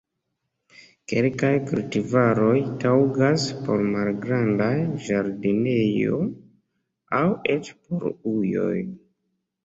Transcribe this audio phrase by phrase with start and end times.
[1.11, 2.53] Kelkaj kultivaroj
[2.83, 4.69] taŭgas por malgrandaj
[5.09, 6.15] ĝardenoj
[7.19, 8.79] aŭ eĉ por ujoj.